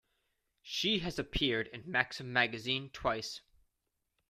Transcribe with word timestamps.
She 0.63 0.97
has 1.01 1.19
appeared 1.19 1.67
in 1.67 1.83
"Maxim" 1.85 2.33
magazine 2.33 2.89
twice. 2.89 3.41